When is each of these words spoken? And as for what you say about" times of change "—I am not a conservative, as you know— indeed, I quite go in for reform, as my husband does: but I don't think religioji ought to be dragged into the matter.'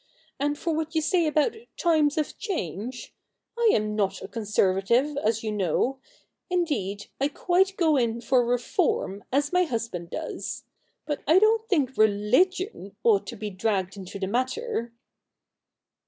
And 0.39 0.57
as 0.57 0.63
for 0.63 0.73
what 0.73 0.95
you 0.95 1.01
say 1.03 1.27
about" 1.27 1.53
times 1.77 2.17
of 2.17 2.35
change 2.39 3.13
"—I 3.59 3.69
am 3.73 3.95
not 3.95 4.23
a 4.23 4.27
conservative, 4.27 5.15
as 5.17 5.43
you 5.43 5.51
know— 5.51 5.99
indeed, 6.49 7.05
I 7.19 7.27
quite 7.27 7.77
go 7.77 7.97
in 7.97 8.19
for 8.19 8.43
reform, 8.43 9.23
as 9.31 9.53
my 9.53 9.61
husband 9.65 10.09
does: 10.09 10.63
but 11.05 11.21
I 11.27 11.37
don't 11.37 11.69
think 11.69 11.93
religioji 11.93 12.95
ought 13.03 13.27
to 13.27 13.35
be 13.35 13.51
dragged 13.51 13.95
into 13.95 14.17
the 14.17 14.25
matter.' 14.25 14.91